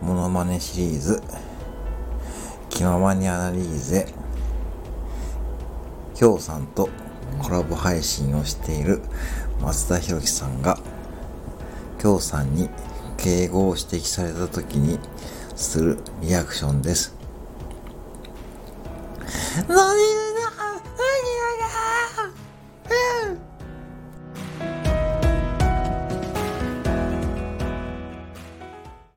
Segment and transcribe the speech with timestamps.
[0.00, 1.22] モノマネシリーズ、
[2.68, 4.12] 気ままにアナリーゼ、
[6.14, 6.88] きょうさんと
[7.42, 9.02] コラボ配信をしている
[9.60, 10.78] 松田博樹さんが、
[11.98, 12.68] きょうさんに
[13.16, 14.98] 敬語を指摘された時に
[15.56, 17.16] するリアクションです。
[19.66, 20.35] 何